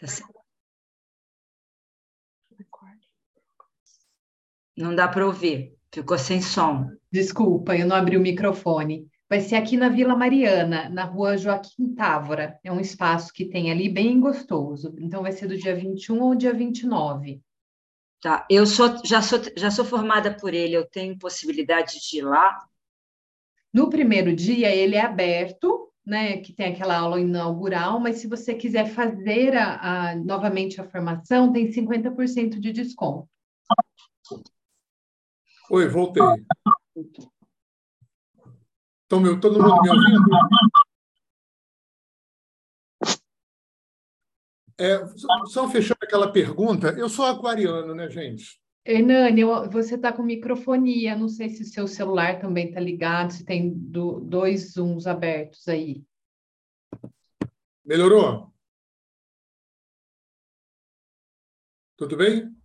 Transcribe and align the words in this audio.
Tá 0.00 0.06
certo. 0.06 0.40
Não 4.76 4.94
dá 4.94 5.06
para 5.06 5.26
ouvir, 5.26 5.76
ficou 5.92 6.16
sem 6.16 6.40
som. 6.40 6.88
Desculpa, 7.12 7.76
eu 7.76 7.86
não 7.86 7.94
abri 7.94 8.16
o 8.16 8.20
microfone. 8.20 9.06
Vai 9.28 9.40
ser 9.40 9.56
aqui 9.56 9.76
na 9.76 9.90
Vila 9.90 10.16
Mariana, 10.16 10.88
na 10.88 11.04
rua 11.04 11.36
Joaquim 11.36 11.94
Távora. 11.94 12.58
É 12.64 12.72
um 12.72 12.80
espaço 12.80 13.30
que 13.32 13.44
tem 13.44 13.70
ali 13.70 13.90
bem 13.90 14.18
gostoso. 14.18 14.94
Então 14.98 15.22
vai 15.22 15.32
ser 15.32 15.48
do 15.48 15.56
dia 15.56 15.76
21 15.76 16.22
ao 16.24 16.34
dia 16.34 16.54
29. 16.54 17.42
Tá, 18.22 18.46
eu 18.50 18.66
sou, 18.66 19.04
já, 19.04 19.20
sou, 19.20 19.38
já 19.56 19.70
sou 19.70 19.84
formada 19.84 20.34
por 20.34 20.54
ele, 20.54 20.74
eu 20.74 20.86
tenho 20.86 21.18
possibilidade 21.18 22.00
de 22.00 22.18
ir 22.18 22.22
lá? 22.22 22.58
No 23.72 23.88
primeiro 23.88 24.34
dia, 24.34 24.74
ele 24.74 24.96
é 24.96 25.00
aberto, 25.00 25.89
né? 26.06 26.38
Que 26.38 26.52
tem 26.52 26.72
aquela 26.72 26.98
aula 26.98 27.20
inaugural, 27.20 28.00
mas 28.00 28.16
se 28.16 28.26
você 28.26 28.54
quiser 28.54 28.92
fazer 28.92 29.56
a, 29.56 30.10
a 30.10 30.16
novamente 30.16 30.80
a 30.80 30.88
formação, 30.88 31.52
tem 31.52 31.70
50% 31.70 32.58
de 32.58 32.72
desconto. 32.72 33.28
Oi, 35.70 35.88
voltei. 35.88 36.22
Estão 39.02 39.20
meu, 39.20 39.40
todo 39.40 39.60
mundo 39.62 39.82
me 39.82 39.90
ouvindo? 39.90 40.30
É, 44.78 45.06
só 45.46 45.68
fechando 45.68 45.98
aquela 46.02 46.32
pergunta, 46.32 46.88
eu 46.98 47.08
sou 47.08 47.26
aquariano, 47.26 47.94
né, 47.94 48.08
gente? 48.08 48.58
Hernani, 48.84 49.44
você 49.70 49.94
está 49.94 50.12
com 50.12 50.22
microfonia, 50.22 51.16
não 51.16 51.28
sei 51.28 51.50
se 51.50 51.62
o 51.62 51.66
seu 51.66 51.86
celular 51.86 52.40
também 52.40 52.68
está 52.68 52.80
ligado, 52.80 53.32
se 53.32 53.44
tem 53.44 53.70
do, 53.72 54.20
dois 54.20 54.72
zooms 54.72 55.06
abertos 55.06 55.68
aí. 55.68 56.02
Melhorou? 57.84 58.52
Tudo 61.96 62.16
bem? 62.16 62.56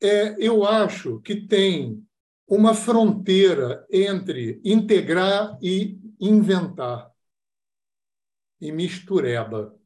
É, 0.00 0.34
eu 0.38 0.64
acho 0.64 1.20
que 1.20 1.46
tem 1.46 2.04
uma 2.46 2.74
fronteira 2.74 3.86
entre 3.90 4.60
integrar 4.64 5.58
e 5.62 6.00
inventar, 6.18 7.12
e 8.60 8.72
mistureba. 8.72 9.76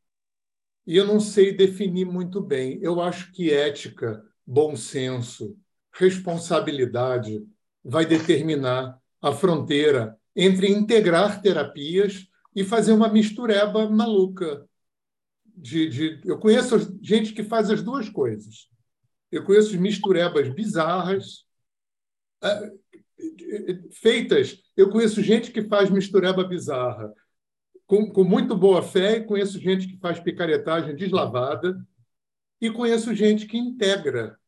E 0.87 0.97
eu 0.97 1.07
não 1.07 1.21
sei 1.21 1.55
definir 1.55 2.07
muito 2.07 2.41
bem. 2.41 2.79
Eu 2.83 3.01
acho 3.01 3.33
que 3.33 3.53
ética, 3.53 4.23
bom 4.47 4.77
senso, 4.77 5.57
responsabilidade 5.93 7.45
vai 7.85 8.07
determinar 8.07 8.99
a 9.21 9.33
fronteira 9.33 10.17
entre 10.35 10.69
integrar 10.69 11.41
terapias 11.43 12.27
e 12.55 12.65
fazer 12.65 12.93
uma 12.93 13.09
mistureba 13.09 13.89
maluca. 13.89 14.67
De, 15.45 15.89
de, 15.89 16.21
eu 16.25 16.39
conheço 16.39 16.99
gente 17.03 17.33
que 17.33 17.43
faz 17.43 17.71
as 17.71 17.83
duas 17.83 18.09
coisas. 18.09 18.69
Eu 19.31 19.45
conheço 19.45 19.79
misturebas 19.81 20.49
bizarras, 20.49 21.45
ah, 22.41 22.71
feitas. 23.93 24.59
Eu 24.77 24.91
conheço 24.91 25.23
gente 25.23 25.51
que 25.51 25.63
faz 25.63 25.91
mistureba 25.91 26.45
bizarra 26.45 27.13
com, 27.87 28.11
com 28.11 28.25
muito 28.25 28.57
boa 28.57 28.83
fé, 28.83 29.19
e 29.19 29.25
conheço 29.25 29.61
gente 29.61 29.87
que 29.87 29.99
faz 29.99 30.19
picaretagem 30.19 30.97
deslavada, 30.97 31.79
e 32.63 32.71
conheço 32.71 33.13
gente 33.13 33.47
que 33.47 33.59
integra. 33.59 34.39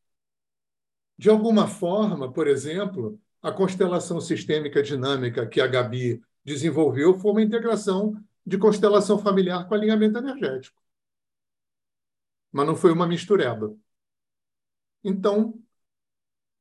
De 1.17 1.29
alguma 1.29 1.67
forma, 1.67 2.31
por 2.31 2.47
exemplo, 2.47 3.19
a 3.41 3.51
constelação 3.51 4.21
sistêmica 4.21 4.81
dinâmica 4.81 5.45
que 5.45 5.59
a 5.59 5.67
Gabi 5.67 6.23
desenvolveu 6.43 7.19
foi 7.19 7.31
uma 7.31 7.41
integração 7.41 8.15
de 8.45 8.57
constelação 8.57 9.19
familiar 9.19 9.67
com 9.67 9.75
alinhamento 9.75 10.17
energético. 10.17 10.81
Mas 12.51 12.65
não 12.65 12.75
foi 12.75 12.91
uma 12.93 13.05
mistureba. 13.05 13.75
Então, 15.03 15.61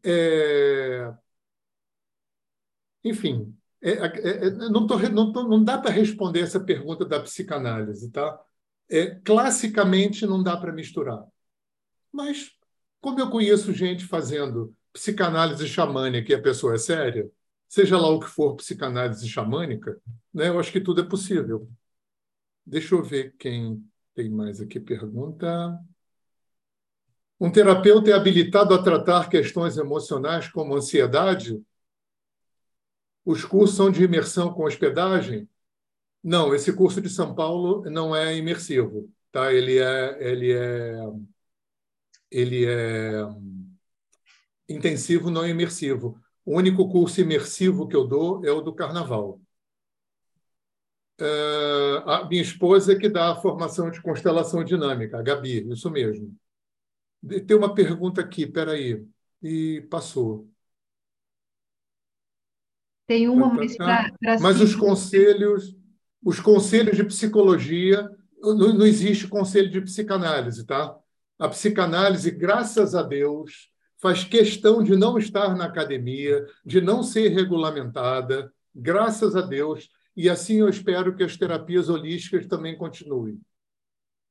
é, 0.02 1.14
enfim, 3.04 3.56
é, 3.80 3.90
é, 3.92 4.46
é, 4.46 4.50
não, 4.50 4.86
tô, 4.86 4.98
não, 5.10 5.32
tô, 5.32 5.46
não 5.46 5.62
dá 5.62 5.78
para 5.78 5.90
responder 5.90 6.40
essa 6.40 6.58
pergunta 6.58 7.04
da 7.04 7.20
psicanálise, 7.20 8.10
tá? 8.10 8.40
É, 8.90 9.14
classicamente 9.20 10.26
não 10.26 10.42
dá 10.42 10.56
para 10.56 10.72
misturar. 10.72 11.24
Mas, 12.14 12.52
como 13.00 13.18
eu 13.18 13.28
conheço 13.28 13.72
gente 13.72 14.06
fazendo 14.06 14.72
psicanálise 14.92 15.66
xamânica 15.66 16.30
e 16.30 16.34
a 16.36 16.40
pessoa 16.40 16.74
é 16.74 16.78
séria, 16.78 17.28
seja 17.68 17.98
lá 17.98 18.08
o 18.08 18.20
que 18.20 18.28
for 18.28 18.54
psicanálise 18.54 19.28
xamânica, 19.28 20.00
né, 20.32 20.48
eu 20.48 20.60
acho 20.60 20.70
que 20.70 20.80
tudo 20.80 21.00
é 21.00 21.04
possível. 21.04 21.68
Deixa 22.64 22.94
eu 22.94 23.02
ver 23.02 23.34
quem 23.36 23.84
tem 24.14 24.30
mais 24.30 24.60
aqui 24.60 24.78
pergunta. 24.78 25.76
Um 27.40 27.50
terapeuta 27.50 28.10
é 28.10 28.12
habilitado 28.12 28.74
a 28.74 28.82
tratar 28.82 29.28
questões 29.28 29.76
emocionais 29.76 30.48
como 30.48 30.76
ansiedade? 30.76 31.60
Os 33.24 33.44
cursos 33.44 33.76
são 33.76 33.90
de 33.90 34.04
imersão 34.04 34.54
com 34.54 34.62
hospedagem? 34.62 35.48
Não, 36.22 36.54
esse 36.54 36.72
curso 36.72 37.00
de 37.00 37.10
São 37.10 37.34
Paulo 37.34 37.82
não 37.90 38.14
é 38.14 38.36
imersivo, 38.36 39.12
tá? 39.32 39.52
Ele 39.52 39.78
é 39.78 40.16
ele 40.20 40.52
é 40.52 40.96
ele 42.34 42.66
é 42.66 43.22
intensivo, 44.68 45.30
não 45.30 45.46
imersivo. 45.46 46.20
O 46.44 46.56
único 46.56 46.88
curso 46.88 47.20
imersivo 47.20 47.86
que 47.86 47.94
eu 47.94 48.04
dou 48.04 48.44
é 48.44 48.50
o 48.50 48.60
do 48.60 48.74
Carnaval. 48.74 49.40
Uh, 51.20 52.10
a 52.10 52.28
minha 52.28 52.42
esposa 52.42 52.92
é 52.92 52.98
que 52.98 53.08
dá 53.08 53.30
a 53.30 53.36
formação 53.36 53.88
de 53.88 54.02
constelação 54.02 54.64
dinâmica, 54.64 55.16
a 55.16 55.22
Gabi, 55.22 55.70
isso 55.70 55.88
mesmo. 55.88 56.36
Tem 57.46 57.56
uma 57.56 57.72
pergunta 57.72 58.20
aqui, 58.20 58.48
peraí, 58.48 59.06
e 59.40 59.86
passou. 59.88 60.50
Tem 63.06 63.28
uma 63.28 63.48
tá, 63.50 63.54
mais 63.54 63.76
para. 63.76 64.12
Mas 64.40 64.60
os 64.60 64.74
conselhos, 64.74 65.76
os 66.20 66.40
conselhos 66.40 66.96
de 66.96 67.04
psicologia, 67.04 68.10
não, 68.40 68.74
não 68.74 68.86
existe 68.86 69.28
conselho 69.28 69.70
de 69.70 69.80
psicanálise, 69.80 70.66
tá? 70.66 70.98
A 71.38 71.48
psicanálise, 71.48 72.30
graças 72.30 72.94
a 72.94 73.02
Deus, 73.02 73.70
faz 74.00 74.22
questão 74.22 74.82
de 74.82 74.96
não 74.96 75.18
estar 75.18 75.56
na 75.56 75.64
academia, 75.64 76.46
de 76.64 76.80
não 76.80 77.02
ser 77.02 77.28
regulamentada, 77.28 78.52
graças 78.74 79.34
a 79.34 79.40
Deus, 79.40 79.90
e 80.16 80.28
assim 80.28 80.60
eu 80.60 80.68
espero 80.68 81.14
que 81.16 81.24
as 81.24 81.36
terapias 81.36 81.88
holísticas 81.88 82.46
também 82.46 82.76
continuem. 82.76 83.40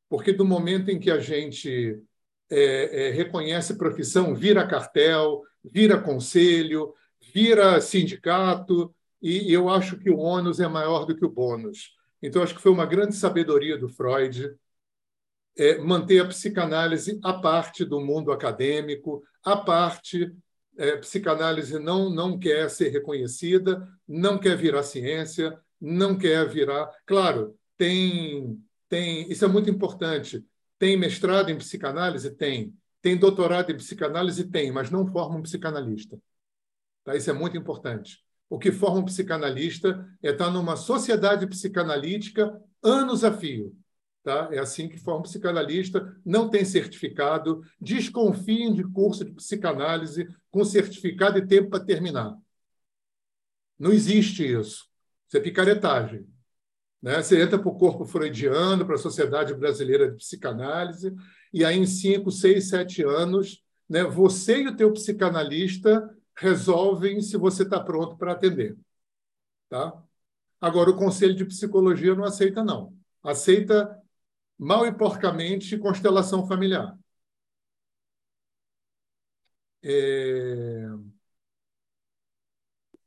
Porque 0.09 0.31
do 0.31 0.45
momento 0.45 0.89
em 0.89 0.99
que 0.99 1.09
a 1.09 1.19
gente 1.19 1.99
é, 2.49 3.07
é, 3.07 3.11
reconhece 3.11 3.77
profissão, 3.77 4.35
vira 4.35 4.67
cartel, 4.67 5.41
vira 5.63 5.99
conselho, 5.99 6.93
vira 7.33 7.81
sindicato, 7.81 8.93
e 9.21 9.51
eu 9.51 9.69
acho 9.69 9.97
que 9.97 10.09
o 10.09 10.17
ônus 10.17 10.59
é 10.59 10.67
maior 10.67 11.05
do 11.05 11.15
que 11.15 11.25
o 11.25 11.31
bônus. 11.31 11.95
Então, 12.21 12.43
acho 12.43 12.53
que 12.53 12.61
foi 12.61 12.71
uma 12.71 12.85
grande 12.85 13.15
sabedoria 13.15 13.77
do 13.77 13.89
Freud 13.89 14.53
é, 15.57 15.77
manter 15.77 16.19
a 16.19 16.27
psicanálise 16.27 17.19
à 17.23 17.33
parte 17.33 17.85
do 17.85 18.01
mundo 18.01 18.31
acadêmico, 18.31 19.23
à 19.43 19.57
parte. 19.57 20.33
É, 20.75 20.97
psicanálise 20.97 21.77
não, 21.77 22.09
não 22.09 22.39
quer 22.39 22.67
ser 22.69 22.89
reconhecida, 22.89 23.87
não 24.07 24.39
quer 24.39 24.57
virar 24.57 24.81
ciência, 24.81 25.55
não 25.79 26.17
quer 26.17 26.49
virar. 26.49 26.89
Claro, 27.05 27.55
tem, 27.77 28.59
tem 28.89 29.31
isso 29.31 29.45
é 29.45 29.47
muito 29.47 29.69
importante. 29.69 30.43
Tem 30.79 30.97
mestrado 30.97 31.49
em 31.49 31.57
psicanálise? 31.57 32.31
Tem. 32.31 32.73
Tem 33.01 33.15
doutorado 33.17 33.71
em 33.71 33.77
psicanálise? 33.77 34.45
Tem, 34.45 34.71
mas 34.71 34.89
não 34.89 35.05
forma 35.05 35.37
um 35.37 35.43
psicanalista. 35.43 36.19
Tá? 37.03 37.15
Isso 37.15 37.29
é 37.29 37.33
muito 37.33 37.57
importante. 37.57 38.23
O 38.49 38.57
que 38.57 38.71
forma 38.71 38.99
um 38.99 39.05
psicanalista 39.05 40.07
é 40.21 40.31
estar 40.31 40.49
numa 40.49 40.75
sociedade 40.75 41.45
psicanalítica 41.47 42.59
anos 42.81 43.23
a 43.23 43.31
fio. 43.31 43.75
Tá? 44.23 44.47
É 44.51 44.59
assim 44.59 44.87
que 44.87 44.97
forma 44.97 45.19
um 45.19 45.23
psicanalista, 45.23 46.15
não 46.25 46.49
tem 46.49 46.63
certificado, 46.63 47.61
desconfiem 47.79 48.73
de 48.73 48.83
curso 48.83 49.25
de 49.25 49.33
psicanálise 49.33 50.25
com 50.49 50.63
certificado 50.63 51.37
e 51.37 51.45
tempo 51.45 51.69
para 51.69 51.83
terminar. 51.83 52.37
Não 53.77 53.91
existe 53.91 54.45
isso. 54.45 54.87
Isso 55.27 55.37
é 55.37 55.39
picaretagem. 55.41 56.25
Né? 57.01 57.21
Você 57.21 57.41
entra 57.41 57.59
para 57.59 57.67
o 57.67 57.77
corpo 57.77 58.05
freudiano, 58.05 58.85
para 58.85 58.95
a 58.95 58.99
Sociedade 58.99 59.53
Brasileira 59.53 60.09
de 60.09 60.15
Psicanálise, 60.15 61.13
e 61.51 61.65
aí 61.65 61.77
em 61.77 61.85
cinco, 61.85 62.31
seis, 62.31 62.69
sete 62.69 63.03
anos, 63.03 63.61
né, 63.89 64.03
você 64.03 64.61
e 64.61 64.67
o 64.67 64.75
teu 64.75 64.91
psicanalista 64.93 66.09
resolvem 66.35 67.21
se 67.21 67.35
você 67.35 67.63
está 67.63 67.79
pronto 67.79 68.15
para 68.15 68.31
atender. 68.31 68.77
Tá? 69.69 69.93
Agora, 70.61 70.91
o 70.91 70.95
Conselho 70.95 71.35
de 71.35 71.43
Psicologia 71.43 72.15
não 72.15 72.23
aceita, 72.23 72.63
não. 72.63 72.95
Aceita 73.21 74.01
mal 74.57 74.85
e 74.85 74.93
porcamente 74.93 75.77
constelação 75.77 76.47
familiar. 76.47 76.97
É... 79.83 80.87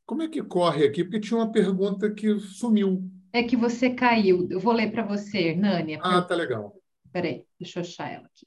Como 0.05 0.23
é 0.23 0.29
que 0.29 0.43
corre 0.43 0.85
aqui? 0.85 1.03
Porque 1.03 1.21
tinha 1.21 1.39
uma 1.39 1.51
pergunta 1.51 2.13
que 2.13 2.39
sumiu. 2.39 3.11
É 3.33 3.43
que 3.43 3.57
você 3.57 3.91
caiu. 3.91 4.47
Eu 4.51 4.61
vou 4.61 4.73
ler 4.73 4.93
para 4.93 5.03
você, 5.03 5.55
Nânia. 5.55 5.99
Ah, 6.03 6.23
tá 6.23 6.35
legal. 6.35 6.75
peraí, 7.13 7.45
deixa 7.59 7.81
eu 7.81 7.83
achar 7.83 8.13
ela 8.13 8.27
aqui. 8.27 8.47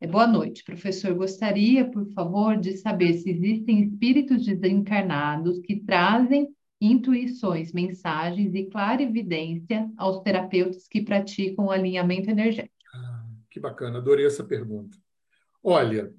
É, 0.00 0.06
boa 0.06 0.26
noite, 0.26 0.62
professor. 0.64 1.14
Gostaria, 1.14 1.90
por 1.90 2.06
favor, 2.12 2.56
de 2.56 2.76
saber 2.76 3.14
se 3.14 3.30
existem 3.30 3.82
espíritos 3.82 4.44
desencarnados 4.44 5.58
que 5.60 5.80
trazem 5.80 6.48
intuições, 6.80 7.72
mensagens 7.72 8.54
e 8.54 8.66
clarividência 8.66 9.90
aos 9.96 10.20
terapeutas 10.22 10.86
que 10.86 11.02
praticam 11.02 11.70
alinhamento 11.70 12.30
energético. 12.30 12.74
Ah, 12.94 13.24
que 13.50 13.58
bacana, 13.58 13.98
adorei 13.98 14.26
essa 14.26 14.44
pergunta. 14.44 14.96
Olha, 15.62 16.12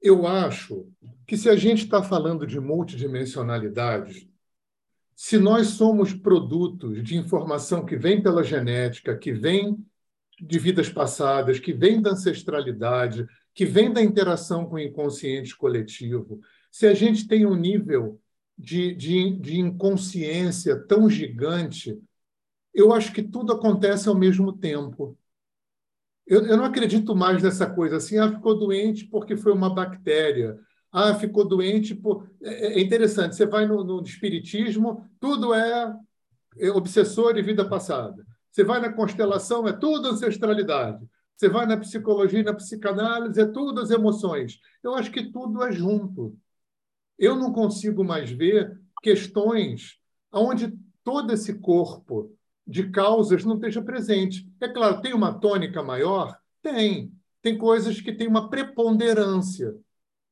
eu 0.00 0.26
acho 0.26 0.88
que 1.26 1.36
se 1.36 1.48
a 1.48 1.56
gente 1.56 1.84
está 1.84 2.02
falando 2.02 2.46
de 2.46 2.58
multidimensionalidade, 2.58 4.28
se 5.14 5.38
nós 5.38 5.68
somos 5.68 6.12
produtos 6.12 7.02
de 7.02 7.16
informação 7.16 7.84
que 7.84 7.96
vem 7.96 8.20
pela 8.20 8.42
genética, 8.42 9.16
que 9.16 9.32
vem 9.32 9.78
de 10.40 10.58
vidas 10.58 10.88
passadas, 10.88 11.60
que 11.60 11.72
vem 11.72 12.02
da 12.02 12.10
ancestralidade, 12.10 13.24
que 13.54 13.64
vem 13.64 13.92
da 13.92 14.02
interação 14.02 14.66
com 14.66 14.74
o 14.74 14.80
inconsciente 14.80 15.56
coletivo, 15.56 16.40
se 16.70 16.86
a 16.86 16.94
gente 16.94 17.28
tem 17.28 17.46
um 17.46 17.54
nível 17.54 18.20
de, 18.58 18.94
de, 18.94 19.36
de 19.38 19.58
inconsciência 19.58 20.76
tão 20.86 21.08
gigante, 21.08 21.98
eu 22.74 22.92
acho 22.92 23.12
que 23.12 23.22
tudo 23.22 23.52
acontece 23.52 24.08
ao 24.08 24.14
mesmo 24.14 24.52
tempo. 24.52 25.16
Eu, 26.26 26.46
eu 26.46 26.56
não 26.56 26.64
acredito 26.64 27.14
mais 27.14 27.42
nessa 27.42 27.68
coisa 27.68 27.96
assim, 27.96 28.18
ah, 28.18 28.30
ficou 28.30 28.58
doente 28.58 29.06
porque 29.06 29.36
foi 29.36 29.52
uma 29.52 29.74
bactéria. 29.74 30.58
Ah, 30.90 31.14
ficou 31.14 31.46
doente 31.46 31.94
por. 31.94 32.28
É, 32.42 32.78
é 32.78 32.80
interessante, 32.80 33.34
você 33.34 33.46
vai 33.46 33.66
no, 33.66 33.82
no 33.82 34.02
espiritismo, 34.02 35.10
tudo 35.18 35.54
é, 35.54 35.94
é 36.58 36.70
obsessor 36.70 37.36
e 37.36 37.42
vida 37.42 37.68
passada. 37.68 38.24
Você 38.50 38.62
vai 38.62 38.80
na 38.80 38.92
constelação, 38.92 39.66
é 39.66 39.72
tudo 39.72 40.08
ancestralidade. 40.08 41.06
Você 41.34 41.48
vai 41.48 41.66
na 41.66 41.76
psicologia 41.76 42.42
na 42.42 42.54
psicanálise, 42.54 43.40
é 43.40 43.46
tudo 43.46 43.80
as 43.80 43.90
emoções. 43.90 44.60
Eu 44.82 44.94
acho 44.94 45.10
que 45.10 45.32
tudo 45.32 45.64
é 45.64 45.72
junto. 45.72 46.38
Eu 47.22 47.36
não 47.36 47.52
consigo 47.52 48.02
mais 48.02 48.32
ver 48.32 48.76
questões 49.00 49.96
onde 50.32 50.76
todo 51.04 51.32
esse 51.32 51.54
corpo 51.60 52.36
de 52.66 52.90
causas 52.90 53.44
não 53.44 53.54
esteja 53.54 53.80
presente. 53.80 54.44
É 54.60 54.66
claro, 54.66 55.00
tem 55.00 55.14
uma 55.14 55.32
tônica 55.32 55.84
maior? 55.84 56.36
Tem. 56.60 57.12
Tem 57.40 57.56
coisas 57.56 58.00
que 58.00 58.12
têm 58.12 58.26
uma 58.26 58.50
preponderância 58.50 59.72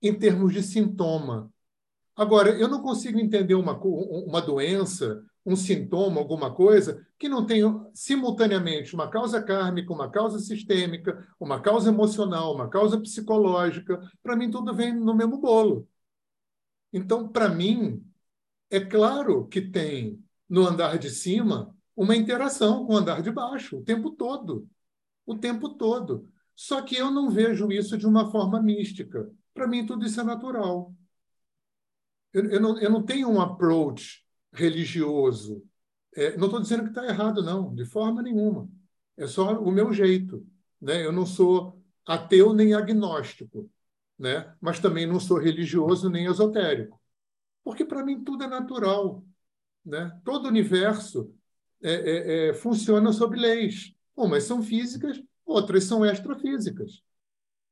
em 0.03 0.13
termos 0.13 0.53
de 0.53 0.65
sintoma. 0.65 1.49
Agora, 2.17 2.51
eu 2.59 2.67
não 2.67 2.83
consigo 2.83 3.21
entender 3.21 3.55
uma, 3.55 3.79
uma 3.81 4.43
doença, 4.43 5.23
um 5.47 5.55
sintoma, 5.55 6.19
alguma 6.21 6.53
coisa, 6.53 7.07
que 7.17 7.29
não 7.29 7.47
tem 7.47 7.63
simultaneamente 7.95 8.95
uma 8.95 9.09
causa 9.09 9.41
kármica, 9.41 9.93
uma 9.93 10.11
causa 10.11 10.41
sistêmica, 10.41 11.25
uma 11.39 11.61
causa 11.61 11.89
emocional, 11.89 12.53
uma 12.53 12.69
causa 12.69 12.99
psicológica. 13.01 14.01
Para 14.25 14.35
mim, 14.35 14.51
tudo 14.51 14.75
vem 14.75 14.93
no 14.93 15.15
mesmo 15.15 15.39
bolo. 15.39 15.89
Então, 16.93 17.29
para 17.29 17.49
mim, 17.49 18.05
é 18.71 18.81
claro 18.81 19.47
que 19.47 19.61
tem 19.61 20.23
no 20.49 20.67
andar 20.67 20.99
de 20.99 21.11
cima 21.11 21.75
uma 21.97 22.17
interação 22.17 22.87
com 22.87 22.95
o 22.95 22.97
andar 22.97 23.23
de 23.23 23.31
baixo 23.31 23.79
o 23.79 23.85
tempo 23.85 24.11
todo. 24.11 24.69
O 25.27 25.37
tempo 25.37 25.71
todo. 25.71 26.29
Só 26.55 26.83
que 26.83 26.97
eu 26.97 27.11
não 27.11 27.31
vejo 27.31 27.71
isso 27.71 27.97
de 27.97 28.07
uma 28.07 28.31
forma 28.31 28.61
mística. 28.61 29.31
Para 29.55 29.67
mim, 29.67 29.87
tudo 29.87 30.05
isso 30.05 30.21
é 30.21 30.25
natural. 30.25 30.95
Eu, 32.33 32.51
eu, 32.51 32.61
não, 32.61 32.79
eu 32.79 32.91
não 32.91 33.03
tenho 33.03 33.29
um 33.29 33.41
approach 33.41 34.25
religioso. 34.53 35.63
É, 36.15 36.37
não 36.37 36.47
estou 36.47 36.61
dizendo 36.61 36.83
que 36.85 36.89
está 36.91 37.05
errado, 37.07 37.43
não, 37.43 37.75
de 37.75 37.85
forma 37.85 38.23
nenhuma. 38.23 38.69
É 39.17 39.27
só 39.27 39.61
o 39.61 39.71
meu 39.71 39.93
jeito. 39.93 40.47
Né? 40.81 41.05
Eu 41.05 41.13
não 41.13 41.27
sou 41.27 41.81
ateu 42.07 42.53
nem 42.53 42.75
agnóstico 42.75 43.71
né? 44.21 44.55
mas 44.61 44.79
também 44.79 45.07
não 45.07 45.19
sou 45.19 45.39
religioso 45.39 46.11
nem 46.11 46.27
esotérico. 46.27 47.01
Porque 47.65 47.87
para 47.87 48.05
mim 48.05 48.23
tudo 48.23 48.45
é 48.45 48.47
natural. 48.47 49.25
Né? 49.83 50.15
Todo 50.23 50.45
o 50.45 50.49
universo 50.49 51.35
é, 51.83 51.93
é, 51.93 52.49
é, 52.49 52.55
funciona 52.55 53.15
sob 53.15 53.35
leis. 53.35 53.95
Umas 54.15 54.45
são 54.45 54.63
físicas, 54.63 55.23
outras 55.45 55.85
são 55.85 56.05
extrafísicas. 56.05 57.03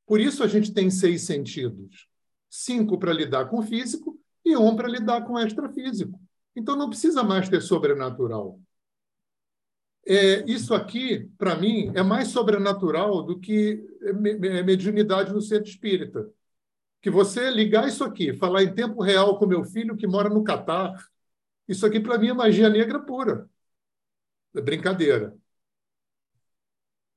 Por 0.07 0.19
isso 0.19 0.43
a 0.43 0.47
gente 0.47 0.73
tem 0.73 0.91
seis 0.91 1.23
sentidos: 1.23 2.09
cinco 2.49 2.99
para 2.99 3.13
lidar 3.13 3.51
com 3.51 3.59
o 3.59 3.63
físico 3.63 4.19
e 4.43 4.57
um 4.57 4.75
para 4.75 4.89
lidar 4.89 5.27
com 5.27 5.35
o 5.35 5.39
extrafísico. 5.39 6.19
Então 6.57 6.75
não 6.75 6.89
precisa 6.89 7.23
mais 7.23 7.47
ter 7.51 7.61
sobrenatural. 7.61 8.59
É, 10.07 10.51
isso 10.51 10.73
aqui, 10.73 11.31
para 11.37 11.55
mim, 11.57 11.93
é 11.95 12.03
mais 12.03 12.29
sobrenatural 12.29 13.23
do 13.23 13.39
que 13.39 13.85
mediunidade 14.65 15.35
no 15.35 15.43
centro 15.43 15.69
espírita 15.69 16.27
que 17.01 17.11
você 17.11 17.51
ligar 17.51 17.89
isso 17.89 18.05
aqui, 18.05 18.35
falar 18.35 18.63
em 18.63 18.75
tempo 18.75 19.03
real 19.03 19.39
com 19.39 19.47
meu 19.47 19.65
filho 19.65 19.97
que 19.97 20.07
mora 20.07 20.29
no 20.29 20.45
Catar, 20.45 20.95
isso 21.67 21.87
aqui 21.87 22.01
para 22.01 22.19
mim 22.19 22.29
é 22.29 22.33
magia 22.33 22.69
negra 22.69 22.99
pura. 23.01 23.49
É 24.55 24.61
brincadeira. 24.61 25.37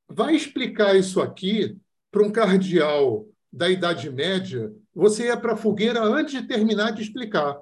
Vai 0.07 0.35
explicar 0.35 0.95
isso 0.95 1.21
aqui 1.21 1.79
para 2.11 2.23
um 2.23 2.31
cardeal 2.31 3.27
da 3.51 3.69
Idade 3.69 4.09
Média, 4.09 4.73
você 4.93 5.25
ia 5.25 5.37
para 5.37 5.53
a 5.53 5.57
fogueira 5.57 6.01
antes 6.01 6.33
de 6.33 6.47
terminar 6.47 6.91
de 6.91 7.01
explicar. 7.01 7.61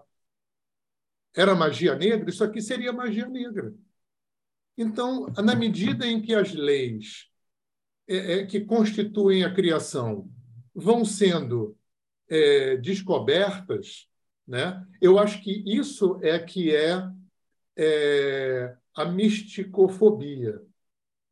Era 1.36 1.56
magia 1.56 1.96
negra? 1.96 2.30
Isso 2.30 2.44
aqui 2.44 2.62
seria 2.62 2.92
magia 2.94 3.28
negra. 3.28 3.74
Então, 4.78 5.28
na 5.44 5.56
medida 5.56 6.08
em 6.08 6.22
que 6.22 6.34
as 6.34 6.54
leis 6.54 7.28
é, 8.08 8.40
é, 8.40 8.46
que 8.46 8.62
constituem 8.62 9.44
a 9.44 9.54
criação 9.54 10.30
vão 10.74 11.04
sendo 11.06 11.78
é, 12.30 12.78
descobertas, 12.78 14.08
né? 14.48 14.86
eu 15.02 15.18
acho 15.18 15.42
que 15.42 15.64
isso 15.66 16.20
é 16.22 16.38
que 16.40 16.76
é, 16.76 17.10
é 17.78 18.76
a 18.96 19.06
misticofobia. 19.06 20.62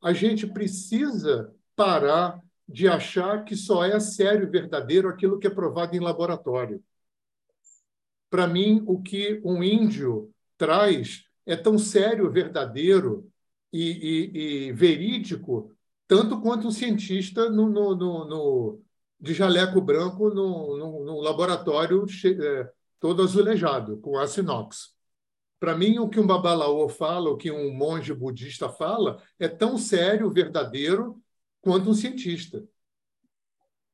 A 0.01 0.13
gente 0.13 0.47
precisa 0.47 1.53
parar 1.75 2.41
de 2.67 2.87
achar 2.87 3.43
que 3.45 3.55
só 3.55 3.85
é 3.85 3.99
sério 3.99 4.47
e 4.47 4.49
verdadeiro 4.49 5.07
aquilo 5.07 5.39
que 5.39 5.47
é 5.47 5.49
provado 5.49 5.95
em 5.95 5.99
laboratório. 5.99 6.83
Para 8.29 8.47
mim, 8.47 8.83
o 8.85 9.01
que 9.01 9.41
um 9.43 9.63
índio 9.63 10.33
traz 10.57 11.23
é 11.45 11.55
tão 11.55 11.79
sério, 11.79 12.29
verdadeiro 12.29 13.31
e, 13.71 13.81
e, 13.81 14.67
e 14.67 14.71
verídico, 14.73 15.71
tanto 16.07 16.41
quanto 16.41 16.67
um 16.67 16.71
cientista 16.71 17.49
no, 17.49 17.69
no, 17.69 17.95
no, 17.95 18.25
no 18.25 18.81
de 19.19 19.33
jaleco 19.33 19.81
branco 19.81 20.29
no, 20.29 20.77
no, 21.03 21.19
laboratório 21.21 22.05
é, 22.25 22.71
todo 22.99 23.23
azulejado, 23.23 23.97
com 23.97 24.17
aço 24.17 24.39
inox. 24.39 24.95
Para 25.59 25.75
mim, 25.75 25.97
o 25.97 26.07
que 26.07 26.19
um 26.19 26.27
babalaô 26.27 26.87
fala, 26.87 27.31
o 27.31 27.37
que 27.37 27.51
um 27.51 27.73
monge 27.73 28.13
budista 28.13 28.69
fala, 28.69 29.21
é 29.39 29.47
tão 29.47 29.77
sério, 29.77 30.31
verdadeiro, 30.31 31.21
quanto 31.61 31.89
um 31.89 31.95
cientista. 31.95 32.63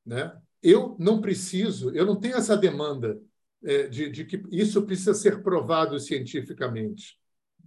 Né? 0.06 0.38
Eu 0.62 0.96
não 1.00 1.22
preciso, 1.22 1.92
eu 1.92 2.06
não 2.06 2.18
tenho 2.18 2.36
essa 2.36 2.58
demanda 2.58 3.20
é, 3.64 3.88
de, 3.88 4.10
de 4.10 4.26
que 4.26 4.44
isso 4.52 4.82
precisa 4.84 5.14
ser 5.14 5.42
provado 5.42 5.98
cientificamente. 6.00 7.18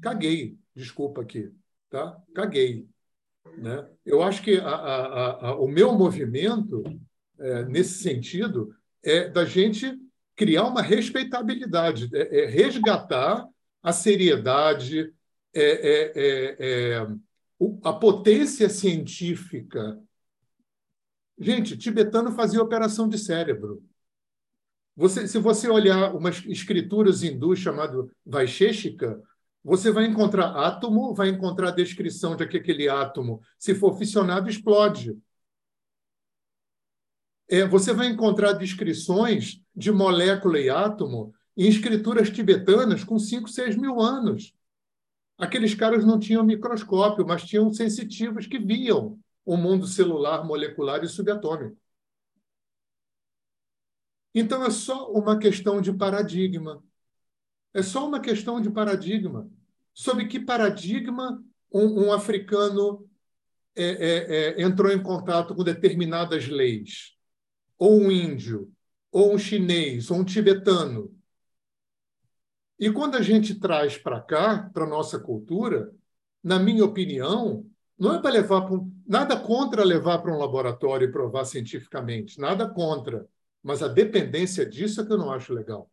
Caguei, 0.01 0.59
desculpa 0.75 1.23
aqui, 1.23 1.51
tá? 1.89 2.23
Caguei. 2.35 2.87
Né? 3.57 3.89
Eu 4.05 4.23
acho 4.23 4.43
que 4.43 4.59
a, 4.59 4.69
a, 4.69 5.49
a, 5.49 5.57
o 5.57 5.67
meu 5.67 5.93
movimento 5.95 6.83
é, 7.39 7.65
nesse 7.65 8.03
sentido, 8.03 8.75
é 9.03 9.29
da 9.29 9.45
gente 9.45 9.99
criar 10.35 10.65
uma 10.65 10.83
respeitabilidade, 10.83 12.11
é, 12.15 12.45
é 12.45 12.47
resgatar 12.47 13.47
a 13.83 13.93
seriedade, 13.93 15.13
é, 15.55 15.63
é, 15.63 16.57
é, 16.59 17.07
a 17.83 17.93
potência 17.93 18.69
científica. 18.69 19.99
Gente, 21.39 21.77
tibetano 21.77 22.33
fazia 22.33 22.63
operação 22.63 23.09
de 23.09 23.19
cérebro. 23.19 23.83
Você, 24.95 25.29
se 25.29 25.39
você 25.39 25.69
olhar 25.69 26.15
umas 26.15 26.43
escrituras 26.47 27.23
hindus 27.23 27.59
chamado 27.59 28.11
Vaisheshika, 28.25 29.23
você 29.63 29.91
vai 29.91 30.07
encontrar 30.07 30.51
átomo, 30.51 31.15
vai 31.15 31.29
encontrar 31.29 31.71
descrição 31.71 32.37
de 32.37 32.47
que 32.47 32.57
aquele 32.57 32.89
átomo, 32.89 33.41
se 33.59 33.75
for 33.75 33.99
fissionado, 33.99 34.49
explode 34.49 35.19
é, 37.49 37.67
você 37.67 37.93
vai 37.93 38.09
encontrar 38.09 38.53
descrições 38.53 39.61
de 39.75 39.93
molécula 39.93 40.59
e 40.59 40.69
átomo 40.69 41.35
em 41.57 41.69
escrituras 41.69 42.31
tibetanas 42.31 43.05
com 43.05 43.19
5, 43.19 43.49
6 43.49 43.77
mil 43.77 44.01
anos. 44.01 44.55
Aqueles 45.39 45.75
caras 45.75 46.05
não 46.05 46.19
tinham 46.19 46.43
microscópio, 46.45 47.27
mas 47.27 47.45
tinham 47.45 47.73
sensitivos 47.73 48.47
que 48.47 48.59
viam 48.59 49.19
o 49.45 49.57
mundo 49.57 49.87
celular, 49.87 50.45
molecular 50.45 51.05
e 51.05 51.09
subatômico. 51.09 51.77
Então 54.35 54.65
é 54.65 54.71
só 54.71 55.11
uma 55.13 55.39
questão 55.39 55.81
de 55.81 55.93
paradigma. 55.93 56.83
É 57.73 57.83
só 57.83 58.07
uma 58.07 58.21
questão 58.21 58.61
de 58.61 58.71
paradigma. 58.71 59.51
Sob 59.95 60.27
que 60.27 60.41
paradigma 60.41 61.43
um, 61.73 62.07
um 62.07 62.13
africano 62.13 63.09
é, 63.75 63.85
é, 63.85 64.61
é, 64.61 64.63
entrou 64.63 64.91
em 64.91 65.03
contato 65.03 65.55
com 65.55 65.63
determinadas 65.63 66.49
leis, 66.49 67.16
ou 67.79 68.01
um 68.01 68.11
índio, 68.11 68.73
ou 69.11 69.35
um 69.35 69.39
chinês, 69.39 70.11
ou 70.11 70.19
um 70.19 70.25
tibetano. 70.25 71.15
E 72.79 72.91
quando 72.91 73.17
a 73.17 73.23
gente 73.23 73.55
traz 73.55 73.97
para 73.97 74.21
cá, 74.21 74.71
para 74.73 74.85
a 74.85 74.89
nossa 74.89 75.19
cultura, 75.19 75.93
na 76.43 76.59
minha 76.59 76.85
opinião, 76.85 77.67
não 77.99 78.15
é 78.15 78.21
para 78.21 78.31
levar 78.31 78.63
para 78.63 78.75
um, 78.75 78.93
nada 79.07 79.39
contra 79.39 79.83
levar 79.83 80.19
para 80.19 80.33
um 80.33 80.39
laboratório 80.39 81.09
e 81.09 81.13
provar 81.13 81.45
cientificamente, 81.45 82.39
nada 82.39 82.69
contra, 82.69 83.27
mas 83.63 83.83
a 83.83 83.89
dependência 83.89 84.67
disso 84.67 85.01
é 85.01 85.07
que 85.07 85.13
eu 85.13 85.19
não 85.19 85.33
acho 85.33 85.55
legal. 85.55 85.91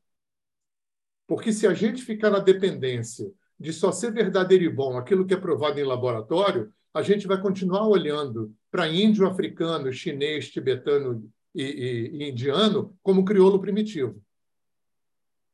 Porque 1.25 1.53
se 1.53 1.65
a 1.65 1.73
gente 1.73 2.03
ficar 2.03 2.29
na 2.29 2.39
dependência 2.39 3.31
de 3.57 3.71
só 3.71 3.91
ser 3.91 4.11
verdadeiro 4.11 4.65
e 4.65 4.69
bom 4.69 4.97
aquilo 4.97 5.25
que 5.25 5.33
é 5.33 5.37
provado 5.37 5.79
em 5.79 5.83
laboratório, 5.83 6.71
a 6.93 7.01
gente 7.01 7.25
vai 7.25 7.41
continuar 7.41 7.87
olhando 7.87 8.53
para 8.69 8.89
índio, 8.89 9.25
africano, 9.25 9.91
chinês, 9.91 10.49
tibetano 10.49 11.31
e, 11.53 11.63
e, 11.63 12.17
e 12.17 12.29
indiano 12.29 12.97
como 13.01 13.25
crioulo 13.25 13.59
primitivo. 13.59 14.21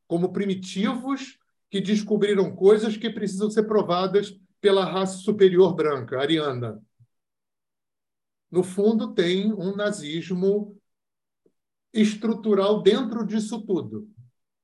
Como 0.08 0.34
primitivos 0.34 1.38
que 1.70 1.80
descobriram 1.80 2.56
coisas 2.56 2.98
que 2.98 3.10
precisam 3.10 3.50
ser 3.50 3.64
provadas 3.64 4.40
pela 4.60 4.84
raça 4.84 5.18
superior 5.18 5.76
branca, 5.76 6.20
ariana. 6.20 6.82
No 8.52 8.64
fundo, 8.64 9.14
tem 9.14 9.54
um 9.54 9.76
nazismo 9.76 10.76
estrutural 11.94 12.82
dentro 12.82 13.26
disso 13.26 13.62
tudo, 13.62 14.10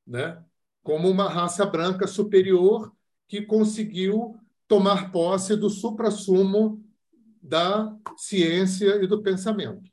né? 0.05 0.43
como 0.83 1.09
uma 1.09 1.27
raça 1.27 1.65
branca 1.65 2.05
superior 2.05 2.95
que 3.27 3.41
conseguiu 3.41 4.39
tomar 4.67 5.11
posse 5.11 5.55
do 5.55 5.69
suprassumo 5.69 6.83
da 7.41 7.95
ciência 8.17 9.03
e 9.03 9.07
do 9.07 9.21
pensamento. 9.21 9.91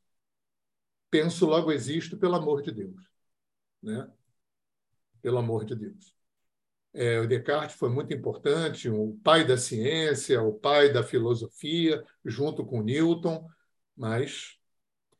Penso, 1.12 1.44
logo 1.44 1.70
existo, 1.70 2.16
pelo 2.16 2.36
amor 2.36 2.62
de 2.62 2.72
Deus. 2.72 2.96
Né? 3.82 4.10
Pelo 5.20 5.36
amor 5.36 5.66
de 5.66 5.76
Deus. 5.76 6.16
É, 6.94 7.20
o 7.20 7.26
Descartes 7.28 7.76
foi 7.76 7.90
muito 7.90 8.14
importante, 8.14 8.88
o 8.88 9.18
pai 9.22 9.46
da 9.46 9.58
ciência, 9.58 10.42
o 10.42 10.54
pai 10.54 10.90
da 10.90 11.02
filosofia, 11.02 12.02
junto 12.24 12.64
com 12.64 12.82
Newton, 12.82 13.46
mas 13.94 14.58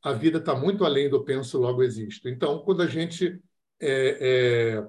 a 0.03 0.15
vida 0.15 0.39
está 0.39 0.55
muito 0.55 0.85
além 0.85 1.11
do 1.11 1.23
penso, 1.23 1.59
logo 1.59 1.83
existo. 1.83 2.27
Então, 2.27 2.59
quando 2.61 2.83
a 2.83 2.87
gente 2.87 3.39
é, 3.79 4.77
é, 4.79 4.89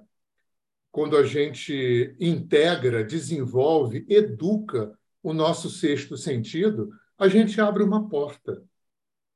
quando 0.94 1.18
a 1.18 1.24
gente 1.24 2.16
integra, 2.20 3.04
desenvolve, 3.04 4.06
educa 4.08 4.96
o 5.24 5.34
nosso 5.34 5.68
sexto 5.68 6.16
sentido, 6.16 6.92
a 7.18 7.28
gente 7.28 7.60
abre 7.60 7.82
uma 7.82 8.08
porta 8.08 8.64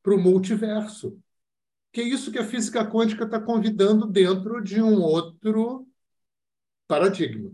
para 0.03 0.13
o 0.13 0.19
multiverso, 0.19 1.19
que 1.97 2.01
é 2.01 2.03
isso 2.03 2.31
que 2.31 2.37
a 2.37 2.45
física 2.45 2.85
quântica 2.85 3.23
está 3.23 3.41
convidando 3.41 4.05
dentro 4.05 4.61
de 4.61 4.79
um 4.79 5.01
outro 5.01 5.87
paradigma. 6.87 7.51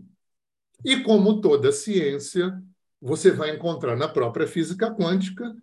E 0.84 1.02
como 1.02 1.40
toda 1.40 1.72
ciência, 1.72 2.62
você 3.00 3.30
vai 3.30 3.56
encontrar 3.56 3.96
na 3.96 4.06
própria 4.06 4.46
física 4.46 4.94
quântica 4.94 5.56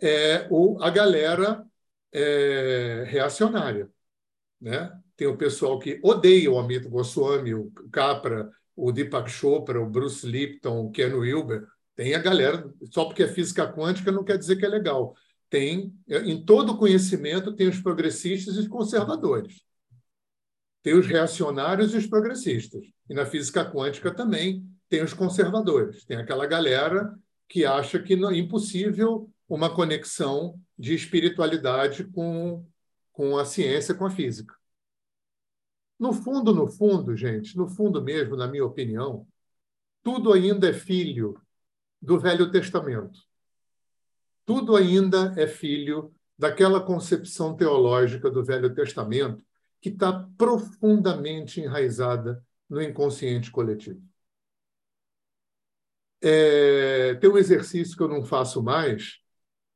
é, 0.00 0.46
o, 0.52 0.80
a 0.80 0.88
galera 0.88 1.66
é, 2.12 3.02
reacionária. 3.08 3.90
Né? 4.60 4.88
Tem 5.16 5.26
o 5.26 5.36
pessoal 5.36 5.76
que 5.80 5.98
odeia 6.00 6.48
o 6.48 6.60
Amit 6.60 6.86
Goswami, 6.86 7.54
o 7.54 7.72
Capra, 7.90 8.52
o 8.76 8.92
Deepak 8.92 9.28
Chopra, 9.28 9.82
o 9.82 9.90
Bruce 9.90 10.24
Lipton, 10.24 10.86
o 10.86 10.92
Ken 10.92 11.12
Wilber. 11.12 11.66
Tem 11.96 12.14
a 12.14 12.20
galera, 12.20 12.72
só 12.92 13.04
porque 13.04 13.24
é 13.24 13.28
física 13.28 13.66
quântica 13.66 14.12
não 14.12 14.22
quer 14.22 14.38
dizer 14.38 14.54
que 14.54 14.64
é 14.64 14.68
legal. 14.68 15.16
Tem, 15.50 15.94
em 16.08 16.44
todo 16.44 16.76
conhecimento, 16.76 17.54
tem 17.54 17.68
os 17.68 17.80
progressistas 17.80 18.56
e 18.56 18.60
os 18.60 18.68
conservadores. 18.68 19.62
Tem 20.82 20.94
os 20.94 21.06
reacionários 21.06 21.94
e 21.94 21.96
os 21.96 22.06
progressistas. 22.06 22.84
E 23.08 23.14
na 23.14 23.24
física 23.24 23.64
quântica 23.64 24.14
também 24.14 24.66
tem 24.88 25.02
os 25.02 25.14
conservadores. 25.14 26.04
Tem 26.04 26.16
aquela 26.16 26.46
galera 26.46 27.18
que 27.48 27.64
acha 27.64 27.98
que 27.98 28.14
é 28.14 28.36
impossível 28.36 29.30
uma 29.48 29.74
conexão 29.74 30.60
de 30.78 30.94
espiritualidade 30.94 32.04
com, 32.04 32.64
com 33.12 33.38
a 33.38 33.44
ciência, 33.44 33.94
com 33.94 34.04
a 34.04 34.10
física. 34.10 34.54
No 35.98 36.12
fundo, 36.12 36.54
no 36.54 36.68
fundo, 36.68 37.16
gente, 37.16 37.56
no 37.56 37.66
fundo 37.66 38.02
mesmo, 38.02 38.36
na 38.36 38.46
minha 38.46 38.64
opinião, 38.64 39.26
tudo 40.02 40.32
ainda 40.32 40.68
é 40.68 40.72
filho 40.72 41.40
do 42.00 42.20
Velho 42.20 42.50
Testamento. 42.50 43.27
Tudo 44.48 44.76
ainda 44.76 45.34
é 45.36 45.46
filho 45.46 46.10
daquela 46.38 46.80
concepção 46.80 47.54
teológica 47.54 48.30
do 48.30 48.42
Velho 48.42 48.74
Testamento 48.74 49.44
que 49.78 49.90
está 49.90 50.26
profundamente 50.38 51.60
enraizada 51.60 52.42
no 52.66 52.80
inconsciente 52.80 53.50
coletivo. 53.50 54.00
É, 56.22 57.14
tem 57.16 57.28
um 57.28 57.36
exercício 57.36 57.94
que 57.94 58.02
eu 58.02 58.08
não 58.08 58.24
faço 58.24 58.62
mais, 58.62 59.18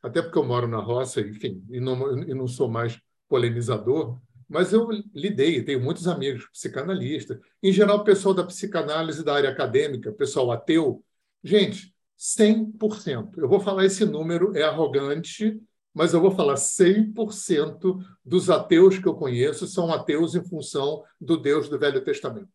até 0.02 0.22
porque 0.22 0.38
eu 0.38 0.44
moro 0.44 0.66
na 0.66 0.78
roça, 0.78 1.20
enfim, 1.20 1.62
e 1.68 1.78
não, 1.78 2.22
e 2.22 2.32
não 2.32 2.48
sou 2.48 2.66
mais 2.66 2.98
polemizador, 3.28 4.18
mas 4.48 4.72
eu 4.72 4.88
lidei, 5.14 5.62
tenho 5.62 5.82
muitos 5.82 6.08
amigos 6.08 6.48
psicanalistas. 6.48 7.38
Em 7.62 7.72
geral, 7.72 8.04
pessoal 8.04 8.32
da 8.32 8.46
psicanálise 8.46 9.22
da 9.22 9.34
área 9.34 9.50
acadêmica, 9.50 10.10
pessoal 10.12 10.50
ateu. 10.50 11.04
Gente, 11.44 11.94
100%. 12.18 13.38
Eu 13.38 13.48
vou 13.48 13.60
falar 13.60 13.84
esse 13.84 14.04
número, 14.04 14.56
é 14.56 14.62
arrogante, 14.62 15.60
mas 15.94 16.14
eu 16.14 16.20
vou 16.20 16.30
falar 16.30 16.54
100% 16.54 17.98
dos 18.24 18.48
ateus 18.48 18.98
que 18.98 19.06
eu 19.06 19.14
conheço 19.14 19.66
são 19.66 19.92
ateus 19.92 20.34
em 20.34 20.44
função 20.44 21.02
do 21.20 21.36
Deus 21.36 21.68
do 21.68 21.78
Velho 21.78 22.02
Testamento. 22.02 22.48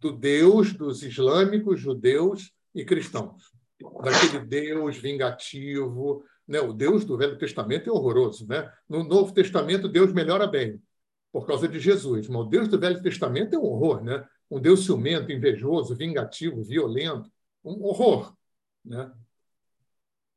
Do 0.00 0.12
Deus 0.12 0.72
dos 0.72 1.02
islâmicos, 1.02 1.80
judeus 1.80 2.52
e 2.74 2.84
cristãos. 2.84 3.50
Daquele 4.02 4.44
Deus 4.44 4.96
vingativo, 4.96 6.24
né? 6.46 6.60
O 6.60 6.72
Deus 6.72 7.04
do 7.04 7.16
Velho 7.16 7.36
Testamento 7.36 7.88
é 7.88 7.92
horroroso. 7.92 8.46
Né? 8.46 8.70
No 8.88 9.02
Novo 9.02 9.32
Testamento, 9.32 9.88
Deus 9.88 10.12
melhora 10.12 10.46
bem, 10.46 10.80
por 11.32 11.46
causa 11.46 11.66
de 11.66 11.80
Jesus. 11.80 12.28
Mas 12.28 12.40
o 12.42 12.44
Deus 12.44 12.68
do 12.68 12.78
Velho 12.78 13.02
Testamento 13.02 13.54
é 13.54 13.58
um 13.58 13.64
horror. 13.64 14.02
Né? 14.02 14.24
Um 14.50 14.60
Deus 14.60 14.84
ciumento, 14.84 15.32
invejoso, 15.32 15.96
vingativo, 15.96 16.62
violento. 16.62 17.30
Um 17.66 17.84
horror. 17.84 18.34
Né? 18.84 19.12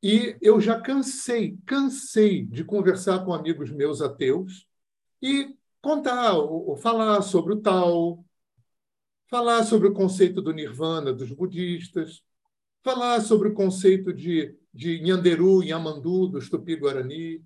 E 0.02 0.36
eu 0.40 0.60
já 0.60 0.80
cansei, 0.80 1.58
cansei 1.64 2.44
de 2.44 2.64
conversar 2.64 3.24
com 3.24 3.32
amigos 3.32 3.70
meus 3.70 4.00
ateus 4.02 4.66
e 5.22 5.54
contar, 5.80 6.34
ou 6.34 6.76
falar 6.76 7.22
sobre 7.22 7.54
o 7.54 7.60
tal, 7.60 8.24
falar 9.28 9.64
sobre 9.64 9.88
o 9.88 9.94
conceito 9.94 10.42
do 10.42 10.52
nirvana 10.52 11.12
dos 11.12 11.30
budistas, 11.32 12.22
falar 12.82 13.20
sobre 13.20 13.48
o 13.48 13.54
conceito 13.54 14.12
de 14.12 14.58
de 14.72 15.00
Nhanderu, 15.00 15.62
Yamandu, 15.62 16.28
dos 16.28 16.48
Tupi-Guarani, 16.48 17.42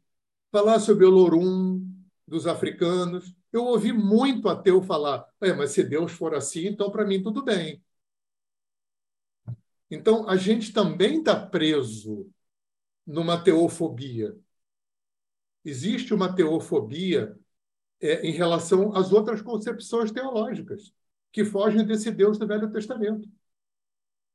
falar 0.52 0.78
sobre 0.78 1.04
o 1.04 1.10
Lorum, 1.10 1.84
dos 2.26 2.46
africanos. 2.46 3.34
Eu 3.52 3.64
ouvi 3.64 3.92
muito 3.92 4.48
ateu 4.48 4.82
falar, 4.82 5.26
é, 5.40 5.52
mas 5.52 5.70
se 5.70 5.82
Deus 5.82 6.12
for 6.12 6.34
assim, 6.34 6.66
então 6.66 6.90
para 6.90 7.04
mim 7.04 7.22
tudo 7.22 7.42
bem. 7.42 7.82
Então, 9.90 10.28
a 10.28 10.36
gente 10.36 10.72
também 10.72 11.18
está 11.18 11.34
preso 11.34 12.30
numa 13.06 13.42
teofobia. 13.42 14.36
Existe 15.64 16.12
uma 16.12 16.34
teofobia 16.34 17.36
é, 18.00 18.26
em 18.26 18.32
relação 18.32 18.94
às 18.94 19.12
outras 19.12 19.40
concepções 19.40 20.10
teológicas 20.10 20.92
que 21.32 21.44
fogem 21.44 21.84
desse 21.84 22.10
Deus 22.10 22.38
do 22.38 22.46
Velho 22.46 22.70
Testamento. 22.70 23.28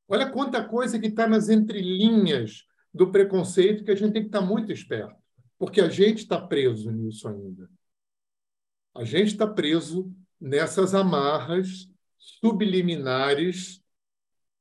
Olha 0.07 0.29
quanta 0.29 0.63
coisa 0.63 0.99
que 0.99 1.07
está 1.07 1.27
nas 1.27 1.49
entrelinhas 1.49 2.65
do 2.93 3.11
preconceito 3.11 3.83
que 3.83 3.91
a 3.91 3.95
gente 3.95 4.13
tem 4.13 4.23
que 4.23 4.29
estar 4.29 4.41
muito 4.41 4.71
esperto, 4.71 5.15
porque 5.57 5.81
a 5.81 5.89
gente 5.89 6.19
está 6.19 6.41
preso 6.41 6.91
nisso 6.91 7.27
ainda. 7.27 7.69
A 8.95 9.03
gente 9.03 9.27
está 9.27 9.45
preso 9.45 10.11
nessas 10.39 10.95
amarras 10.95 11.87
subliminares 12.17 13.78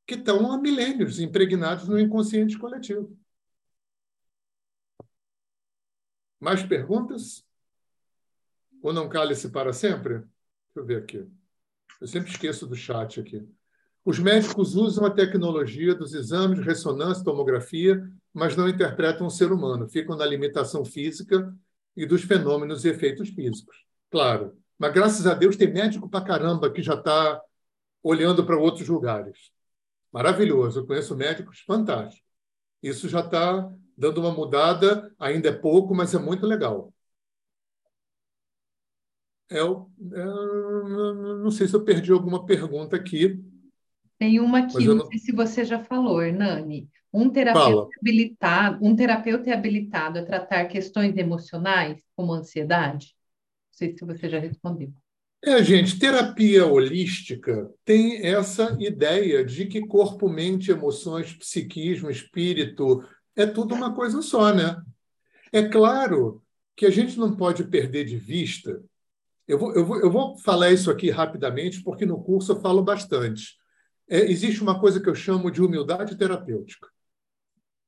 que 0.09 0.15
estão 0.15 0.51
há 0.51 0.57
milênios 0.57 1.21
impregnados 1.21 1.87
no 1.87 2.01
inconsciente 2.01 2.59
coletivo. 2.59 3.15
Mais 6.41 6.63
perguntas? 6.63 7.45
Ou 8.83 8.91
não 8.91 9.07
cale-se 9.07 9.51
para 9.51 9.71
sempre? 9.71 10.15
Deixa 10.15 10.31
eu 10.77 10.87
ver 10.87 11.03
aqui. 11.03 11.29
Eu 12.01 12.07
sempre 12.07 12.31
esqueço 12.31 12.67
do 12.67 12.75
chat 12.75 13.21
aqui. 13.21 13.47
Os 14.03 14.19
médicos 14.19 14.75
usam 14.75 15.05
a 15.05 15.11
tecnologia 15.11 15.95
dos 15.95 16.15
exames, 16.15 16.65
ressonância, 16.65 17.23
tomografia, 17.23 18.11
mas 18.33 18.57
não 18.57 18.67
interpretam 18.67 19.27
o 19.27 19.31
ser 19.31 19.53
humano, 19.53 19.87
ficam 19.91 20.17
na 20.17 20.25
limitação 20.25 20.87
física 20.87 21.55
e 21.95 22.07
dos 22.07 22.23
fenômenos 22.23 22.87
e 22.87 22.89
efeitos 22.89 23.29
físicos. 23.29 23.85
Claro, 24.11 24.57
mas 24.79 24.95
graças 24.95 25.27
a 25.27 25.35
Deus 25.35 25.55
tem 25.55 25.71
médico 25.71 26.09
para 26.09 26.25
caramba 26.25 26.73
que 26.73 26.81
já 26.81 26.95
está 26.95 27.43
olhando 28.03 28.47
para 28.47 28.57
outros 28.57 28.89
lugares. 28.89 29.58
Maravilhoso, 30.13 30.81
eu 30.81 30.87
conheço 30.87 31.17
médicos 31.17 31.61
fantásticos. 31.61 32.27
Isso 32.83 33.09
já 33.09 33.21
está 33.21 33.71
dando 33.97 34.21
uma 34.21 34.33
mudada, 34.33 35.13
ainda 35.19 35.49
é 35.49 35.53
pouco, 35.53 35.95
mas 35.95 36.15
é 36.15 36.19
muito 36.19 36.47
legal. 36.47 36.93
Eu, 39.51 39.91
eu 40.13 41.39
não 41.39 41.51
sei 41.51 41.67
se 41.67 41.75
eu 41.75 41.85
perdi 41.85 42.13
alguma 42.13 42.45
pergunta 42.45 42.97
aqui. 42.97 43.43
Tem 44.19 44.41
uma 44.41 44.61
aqui, 44.61 44.85
não... 44.87 44.97
não 44.97 45.07
sei 45.07 45.19
se 45.19 45.33
você 45.33 45.65
já 45.65 45.83
falou, 45.83 46.23
Hernani. 46.23 46.89
Um 47.13 47.31
terapeuta 47.31 47.89
habilitado, 47.99 48.85
um 48.85 48.95
terapeuta 48.95 49.49
é 49.49 49.55
habilitado 49.55 50.19
a 50.19 50.25
tratar 50.25 50.67
questões 50.67 51.17
emocionais, 51.17 52.05
como 52.15 52.35
ansiedade? 52.35 53.17
Não 53.71 53.79
sei 53.79 53.97
se 53.97 54.05
você 54.05 54.29
já 54.29 54.39
respondeu. 54.39 54.93
É, 55.43 55.63
gente, 55.63 55.99
terapia 55.99 56.67
holística 56.67 57.73
tem 57.85 58.27
essa 58.27 58.77
ideia 58.81 59.45
de 59.45 59.67
que 59.67 59.87
corpo, 59.87 60.29
mente, 60.29 60.73
emoções, 60.73 61.33
psiquismo, 61.33 62.11
espírito 62.11 63.05
é 63.37 63.47
tudo 63.47 63.75
uma 63.75 63.95
coisa 63.95 64.21
só, 64.21 64.53
né? 64.53 64.77
É 65.53 65.63
claro 65.63 66.43
que 66.77 66.85
a 66.85 66.91
gente 66.91 67.17
não 67.19 67.37
pode 67.37 67.65
perder 67.65 68.05
de 68.05 68.17
vista. 68.17 68.83
Eu 69.47 69.59
vou, 69.59 69.75
eu 69.75 69.87
vou, 69.87 70.01
eu 70.01 70.11
vou 70.11 70.37
falar 70.39 70.73
isso 70.73 70.91
aqui 70.91 71.09
rapidamente, 71.09 71.83
porque 71.83 72.05
no 72.05 72.23
curso 72.23 72.53
eu 72.53 72.61
falo 72.61 72.83
bastante. 72.83 73.57
É, 74.09 74.19
existe 74.31 74.61
uma 74.61 74.81
coisa 74.81 75.01
que 75.01 75.09
eu 75.09 75.15
chamo 75.15 75.53
de 75.53 75.63
humildade 75.63 76.17
terapêutica. 76.17 76.89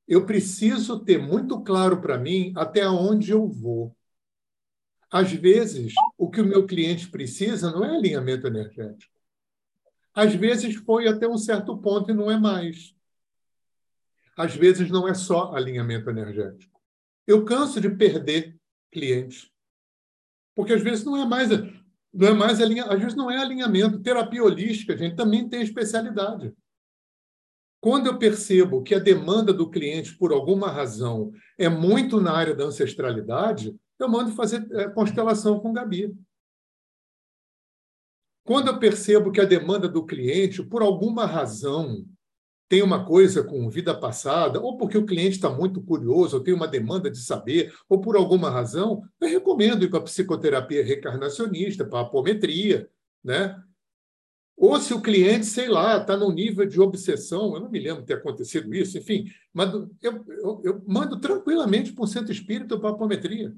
Eu 0.07 0.25
preciso 0.25 1.00
ter 1.04 1.19
muito 1.19 1.61
claro 1.62 2.00
para 2.00 2.16
mim 2.16 2.52
até 2.57 2.88
onde 2.88 3.33
eu 3.33 3.49
vou. 3.49 3.95
Às 5.10 5.32
vezes, 5.32 5.92
o 6.16 6.30
que 6.30 6.40
o 6.40 6.46
meu 6.46 6.66
cliente 6.66 7.08
precisa 7.08 7.70
não 7.70 7.84
é 7.84 7.96
alinhamento 7.96 8.46
energético. 8.46 9.12
Às 10.14 10.34
vezes 10.34 10.76
foi 10.76 11.08
até 11.08 11.28
um 11.28 11.38
certo 11.38 11.76
ponto 11.78 12.10
e 12.10 12.14
não 12.14 12.30
é 12.30 12.38
mais. 12.38 12.94
Às 14.36 14.54
vezes 14.54 14.88
não 14.90 15.08
é 15.08 15.14
só 15.14 15.54
alinhamento 15.54 16.08
energético. 16.10 16.80
Eu 17.26 17.44
canso 17.44 17.80
de 17.80 17.90
perder 17.90 18.56
clientes. 18.90 19.50
Porque 20.54 20.72
às 20.72 20.82
vezes 20.82 21.04
não 21.04 21.16
é 21.16 21.26
mais 21.26 21.48
não 22.12 22.28
é 22.28 22.34
mais 22.34 22.60
alinhamento, 22.60 22.94
às 22.94 23.00
vezes 23.00 23.16
não 23.16 23.30
é 23.30 23.36
alinhamento. 23.36 24.00
Terapia 24.00 24.42
holística, 24.42 24.94
a 24.94 24.96
gente 24.96 25.14
também 25.14 25.48
tem 25.48 25.62
especialidade. 25.62 26.52
Quando 27.80 28.08
eu 28.08 28.18
percebo 28.18 28.82
que 28.82 28.94
a 28.94 28.98
demanda 28.98 29.52
do 29.52 29.70
cliente, 29.70 30.16
por 30.16 30.32
alguma 30.32 30.70
razão, 30.70 31.32
é 31.56 31.68
muito 31.68 32.20
na 32.20 32.32
área 32.32 32.54
da 32.54 32.64
ancestralidade, 32.64 33.74
eu 34.04 34.09
mando 34.09 34.33
fazer 34.33 34.66
é, 34.73 34.88
constelação 34.88 35.61
com 35.61 35.73
Gabi. 35.73 36.14
Quando 38.45 38.69
eu 38.69 38.78
percebo 38.78 39.30
que 39.30 39.40
a 39.40 39.45
demanda 39.45 39.88
do 39.88 40.04
cliente, 40.04 40.62
por 40.62 40.83
alguma 40.83 41.26
razão, 41.26 42.04
tem 42.69 42.83
uma 42.83 43.04
coisa 43.04 43.42
com 43.42 43.69
vida 43.69 43.92
passada, 43.92 44.61
ou 44.61 44.76
porque 44.76 44.97
o 44.97 45.04
cliente 45.04 45.37
está 45.37 45.50
muito 45.50 45.83
curioso, 45.83 46.37
ou 46.37 46.42
tem 46.42 46.54
uma 46.54 46.69
demanda 46.69 47.11
de 47.11 47.19
saber, 47.19 47.75
ou 47.88 48.00
por 48.00 48.16
alguma 48.16 48.49
razão, 48.49 49.02
eu 49.21 49.28
recomendo 49.28 49.85
ir 49.85 49.90
para 49.90 50.00
psicoterapia 50.00 50.85
recarnacionista, 50.85 51.85
para 51.85 51.99
a 51.99 52.02
apometria, 52.02 52.88
né? 53.25 53.61
Ou 54.57 54.78
se 54.78 54.92
o 54.95 55.00
cliente, 55.00 55.47
sei 55.47 55.69
lá, 55.69 55.97
está 55.97 56.16
num 56.16 56.30
nível 56.30 56.66
de 56.66 56.80
obsessão, 56.80 57.54
eu 57.54 57.61
não 57.61 57.71
me 57.71 57.80
lembro 57.80 58.02
de 58.02 58.07
ter 58.07 58.14
acontecido 58.14 58.73
isso, 58.75 58.99
enfim, 58.99 59.25
mas 59.52 59.73
eu, 59.73 60.25
eu, 60.28 60.61
eu 60.62 60.85
mando 60.87 61.19
tranquilamente 61.19 61.92
para 61.92 62.04
um 62.04 62.07
centro 62.07 62.30
espírita 62.30 62.78
para 62.78 62.90
a 62.90 62.92
apometria. 62.92 63.52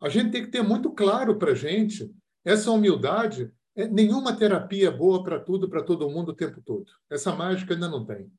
A 0.00 0.08
gente 0.08 0.30
tem 0.30 0.42
que 0.42 0.50
ter 0.50 0.62
muito 0.62 0.90
claro 0.92 1.36
para 1.36 1.52
a 1.52 1.54
gente 1.54 2.10
essa 2.44 2.70
humildade. 2.70 3.52
É, 3.76 3.86
nenhuma 3.86 4.34
terapia 4.34 4.88
é 4.88 4.90
boa 4.90 5.22
para 5.22 5.38
tudo, 5.38 5.68
para 5.68 5.82
todo 5.82 6.08
mundo 6.08 6.30
o 6.30 6.34
tempo 6.34 6.60
todo. 6.62 6.90
Essa 7.08 7.34
mágica 7.34 7.74
ainda 7.74 7.88
não 7.88 8.04
tem. 8.04 8.30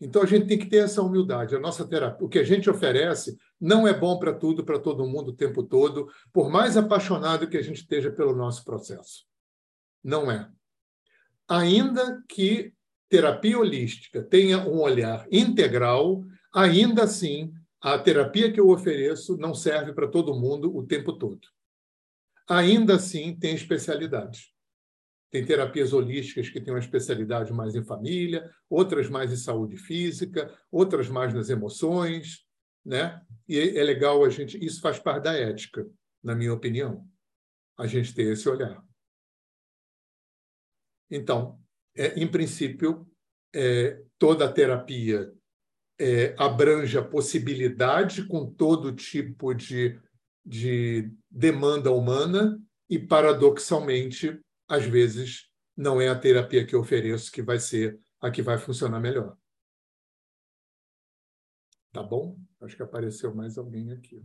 Então 0.00 0.22
a 0.22 0.26
gente 0.26 0.46
tem 0.46 0.58
que 0.58 0.66
ter 0.66 0.84
essa 0.84 1.02
humildade. 1.02 1.56
A 1.56 1.60
nossa 1.60 1.86
terapia, 1.86 2.26
o 2.26 2.28
que 2.28 2.38
a 2.38 2.44
gente 2.44 2.68
oferece, 2.68 3.38
não 3.60 3.88
é 3.88 3.94
bom 3.94 4.18
para 4.18 4.34
tudo, 4.34 4.64
para 4.64 4.78
todo 4.78 5.06
mundo 5.06 5.28
o 5.28 5.36
tempo 5.36 5.62
todo, 5.62 6.10
por 6.32 6.50
mais 6.50 6.76
apaixonado 6.76 7.48
que 7.48 7.56
a 7.56 7.62
gente 7.62 7.78
esteja 7.78 8.10
pelo 8.10 8.34
nosso 8.34 8.64
processo. 8.64 9.24
Não 10.02 10.30
é. 10.30 10.48
Ainda 11.48 12.22
que 12.28 12.74
terapia 13.08 13.58
holística 13.58 14.22
tenha 14.22 14.58
um 14.68 14.80
olhar 14.80 15.26
integral, 15.30 16.24
ainda 16.52 17.04
assim 17.04 17.52
a 17.84 17.98
terapia 17.98 18.50
que 18.50 18.58
eu 18.58 18.70
ofereço 18.70 19.36
não 19.36 19.52
serve 19.52 19.92
para 19.92 20.08
todo 20.08 20.34
mundo 20.34 20.74
o 20.74 20.86
tempo 20.86 21.18
todo. 21.18 21.46
Ainda 22.48 22.94
assim, 22.94 23.38
tem 23.38 23.54
especialidades. 23.54 24.54
Tem 25.30 25.44
terapias 25.44 25.92
holísticas 25.92 26.48
que 26.48 26.62
têm 26.62 26.72
uma 26.72 26.80
especialidade 26.80 27.52
mais 27.52 27.74
em 27.74 27.84
família, 27.84 28.50
outras 28.70 29.10
mais 29.10 29.30
em 29.30 29.36
saúde 29.36 29.76
física, 29.76 30.50
outras 30.72 31.10
mais 31.10 31.34
nas 31.34 31.50
emoções, 31.50 32.46
né? 32.82 33.20
E 33.46 33.58
é 33.58 33.84
legal 33.84 34.24
a 34.24 34.30
gente, 34.30 34.56
isso 34.64 34.80
faz 34.80 34.98
parte 34.98 35.24
da 35.24 35.34
ética, 35.34 35.86
na 36.22 36.34
minha 36.34 36.54
opinião, 36.54 37.06
a 37.76 37.86
gente 37.86 38.14
ter 38.14 38.32
esse 38.32 38.48
olhar. 38.48 38.82
Então, 41.10 41.60
é, 41.94 42.18
em 42.18 42.26
princípio, 42.26 43.06
é, 43.54 44.02
toda 44.18 44.46
a 44.46 44.52
terapia 44.52 45.30
é, 45.98 46.34
abrange 46.38 46.98
a 46.98 47.04
possibilidade 47.04 48.26
com 48.26 48.50
todo 48.50 48.94
tipo 48.94 49.54
de, 49.54 50.00
de 50.44 51.10
demanda 51.30 51.90
humana 51.90 52.60
e, 52.88 52.98
paradoxalmente, 52.98 54.40
às 54.68 54.84
vezes, 54.84 55.48
não 55.76 56.00
é 56.00 56.08
a 56.08 56.18
terapia 56.18 56.66
que 56.66 56.74
eu 56.74 56.80
ofereço 56.80 57.30
que 57.30 57.42
vai 57.42 57.58
ser 57.58 57.98
a 58.20 58.30
que 58.30 58.42
vai 58.42 58.58
funcionar 58.58 59.00
melhor. 59.00 59.36
Tá 61.92 62.02
bom? 62.02 62.36
Acho 62.60 62.76
que 62.76 62.82
apareceu 62.82 63.34
mais 63.34 63.56
alguém 63.56 63.92
aqui. 63.92 64.24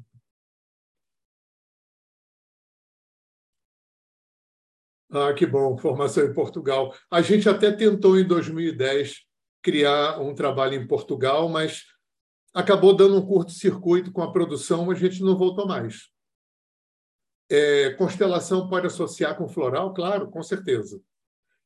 Ah, 5.12 5.34
que 5.34 5.45
bom, 5.45 5.75
formação 5.77 6.23
em 6.23 6.34
Portugal. 6.34 6.95
A 7.10 7.21
gente 7.21 7.49
até 7.49 7.71
tentou 7.71 8.17
em 8.17 8.27
2010 8.27 9.29
criar 9.62 10.19
um 10.19 10.34
trabalho 10.34 10.76
em 10.76 10.88
Portugal, 10.88 11.50
mas 11.50 11.86
acabou 12.54 12.95
dando 12.95 13.17
um 13.17 13.26
curto-circuito 13.26 14.12
com 14.12 14.22
a 14.22 14.32
produção, 14.32 14.89
a 14.89 14.95
gente 14.95 15.22
não 15.22 15.38
voltou 15.38 15.67
mais. 15.67 16.10
É, 17.50 17.91
constelação 17.91 18.69
pode 18.69 18.88
associar 18.88 19.36
com 19.36 19.48
floral? 19.48 19.93
Claro, 19.93 20.30
com 20.30 20.41
certeza. 20.43 21.02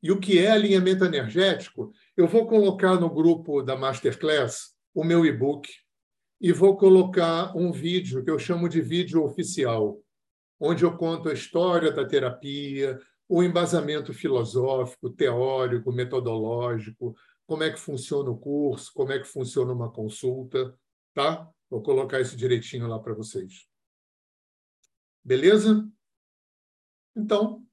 E 0.02 0.12
o 0.12 0.20
que 0.20 0.38
é 0.38 0.52
alinhamento 0.52 1.06
energético? 1.06 1.92
Eu 2.16 2.28
vou 2.28 2.48
colocar 2.48 2.96
no 3.00 3.10
grupo 3.10 3.62
da 3.62 3.76
Masterclass 3.76 4.74
o 4.94 5.04
meu 5.04 5.26
e-book 5.26 5.70
e 6.42 6.52
vou 6.52 6.76
colocar 6.76 7.56
um 7.56 7.72
vídeo 7.72 8.24
que 8.24 8.30
eu 8.30 8.38
chamo 8.38 8.68
de 8.68 8.82
vídeo 8.82 9.24
oficial, 9.24 9.98
onde 10.60 10.84
eu 10.84 10.98
conto 10.98 11.30
a 11.30 11.34
história 11.34 11.92
da 11.92 12.06
terapia, 12.06 13.00
o 13.30 13.42
embasamento 13.42 14.14
filosófico, 14.14 15.10
teórico, 15.10 15.92
metodológico, 15.92 17.16
como 17.46 17.64
é 17.64 17.72
que 17.72 17.80
funciona 17.80 18.30
o 18.30 18.38
curso, 18.38 18.92
como 18.94 19.12
é 19.12 19.20
que 19.20 19.26
funciona 19.26 19.74
uma 19.74 19.92
consulta, 19.92 20.78
tá? 21.14 21.50
Vou 21.70 21.82
colocar 21.82 22.20
isso 22.20 22.38
direitinho 22.38 22.88
lá 22.88 23.00
para 23.00 23.14
vocês. 23.14 23.68
Beleza? 25.24 25.90
Então, 27.16 27.66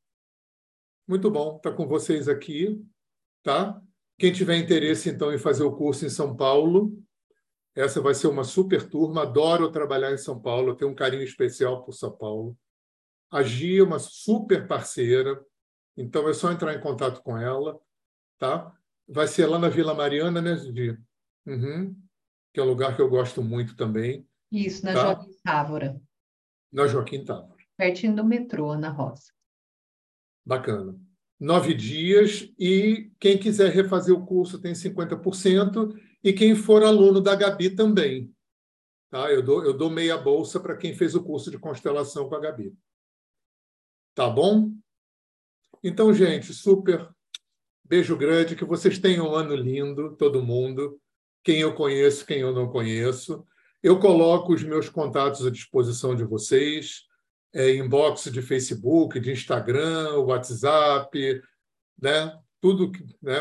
muito 1.07 1.31
bom 1.31 1.57
estar 1.57 1.73
com 1.73 1.87
vocês 1.87 2.29
aqui, 2.29 2.85
tá? 3.43 3.81
Quem 4.19 4.33
tiver 4.33 4.57
interesse, 4.57 5.09
então, 5.09 5.33
em 5.33 5.39
fazer 5.39 5.65
o 5.65 5.75
curso 5.75 6.05
em 6.05 6.11
São 6.11 6.37
Paulo, 6.37 7.03
essa 7.75 8.01
vai 8.01 8.15
ser 8.15 8.27
uma 8.27 8.45
super 8.45 8.89
turma. 8.89 9.23
Adoro 9.23 9.71
trabalhar 9.71 10.13
em 10.13 10.19
São 10.19 10.41
Paulo, 10.41 10.77
tenho 10.77 10.91
um 10.91 10.95
carinho 10.95 11.23
especial 11.23 11.83
por 11.85 11.93
São 11.93 12.15
Paulo. 12.17 12.57
A 13.31 13.43
Gia 13.43 13.81
é 13.81 13.83
uma 13.83 13.99
super 13.99 14.67
parceira, 14.67 15.45
então 15.97 16.29
é 16.29 16.33
só 16.33 16.51
entrar 16.51 16.75
em 16.75 16.81
contato 16.81 17.23
com 17.23 17.39
ela, 17.39 17.81
tá? 18.39 18.77
Vai 19.13 19.27
ser 19.27 19.47
lá 19.47 19.59
na 19.59 19.69
Vila 19.69 19.93
Mariana, 19.93 20.41
né, 20.41 20.55
Didi? 20.55 20.97
Uhum. 21.45 21.97
Que 22.53 22.61
é 22.61 22.63
um 22.63 22.69
lugar 22.69 22.95
que 22.95 23.03
eu 23.03 23.09
gosto 23.09 23.43
muito 23.43 23.75
também. 23.75 24.25
Isso, 24.53 24.85
na 24.85 24.95
tá? 24.95 25.01
Joaquim 25.03 25.37
Távora. 25.43 26.01
Na 26.73 26.87
Joaquim 26.87 27.25
Távora. 27.25 27.61
Pertinho 27.77 28.15
do 28.15 28.25
metrô, 28.25 28.77
na 28.77 28.89
Roça. 28.89 29.33
Bacana. 30.47 30.97
Nove 31.41 31.75
dias 31.75 32.53
e 32.59 33.11
quem 33.19 33.37
quiser 33.37 33.73
refazer 33.73 34.15
o 34.15 34.25
curso 34.25 34.61
tem 34.61 34.75
50% 34.75 35.99
e 36.23 36.33
quem 36.33 36.55
for 36.55 36.85
aluno 36.85 37.21
da 37.21 37.35
Gabi 37.35 37.71
também. 37.71 38.33
Tá? 39.11 39.33
Eu, 39.33 39.43
dou, 39.43 39.65
eu 39.65 39.77
dou 39.77 39.91
meia 39.91 40.17
bolsa 40.17 40.61
para 40.61 40.77
quem 40.77 40.95
fez 40.95 41.17
o 41.17 41.25
curso 41.25 41.51
de 41.51 41.59
constelação 41.59 42.29
com 42.29 42.37
a 42.37 42.41
Gabi. 42.41 42.73
Tá 44.15 44.31
bom? 44.31 44.71
Então, 45.83 46.13
gente, 46.13 46.53
super 46.53 47.09
Beijo 47.91 48.17
grande, 48.17 48.55
que 48.55 48.65
vocês 48.65 49.01
tenham 49.01 49.27
um 49.27 49.35
ano 49.35 49.53
lindo, 49.57 50.15
todo 50.15 50.41
mundo. 50.41 50.97
Quem 51.43 51.61
eu 51.61 51.75
conheço, 51.75 52.25
quem 52.25 52.39
eu 52.39 52.53
não 52.53 52.69
conheço. 52.69 53.45
Eu 53.83 53.99
coloco 53.99 54.55
os 54.55 54.63
meus 54.63 54.89
contatos 54.89 55.45
à 55.45 55.51
disposição 55.51 56.15
de 56.15 56.23
vocês, 56.23 57.03
é, 57.53 57.75
inbox 57.75 58.31
de 58.31 58.41
Facebook, 58.43 59.19
de 59.19 59.33
Instagram, 59.33 60.19
WhatsApp, 60.19 61.43
né? 62.01 62.39
tudo, 62.61 62.93
né? 63.21 63.39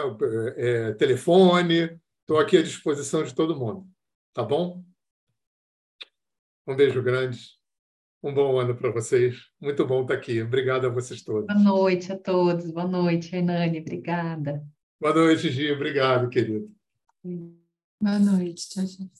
É, 0.56 0.94
telefone. 0.94 2.02
Estou 2.22 2.40
aqui 2.40 2.58
à 2.58 2.64
disposição 2.64 3.22
de 3.22 3.36
todo 3.36 3.56
mundo. 3.56 3.88
Tá 4.34 4.42
bom? 4.42 4.84
Um 6.66 6.76
beijo 6.76 7.04
grande. 7.04 7.59
Um 8.22 8.34
bom 8.34 8.60
ano 8.60 8.76
para 8.76 8.92
vocês. 8.92 9.38
Muito 9.62 9.86
bom 9.86 10.02
estar 10.02 10.16
aqui. 10.16 10.42
Obrigado 10.42 10.86
a 10.86 10.90
vocês 10.90 11.22
todos. 11.22 11.48
Boa 11.48 11.60
noite 11.60 12.12
a 12.12 12.18
todos. 12.18 12.70
Boa 12.72 12.88
noite, 12.88 13.34
Hernani. 13.34 13.80
Obrigada. 13.80 14.62
Boa 15.00 15.14
noite, 15.14 15.50
Gi. 15.50 15.72
Obrigado, 15.72 16.30
querido. 16.30 16.70
Boa 17.24 18.20
noite. 18.20 18.68
Tchau, 18.70 18.86
tchau. 18.86 19.19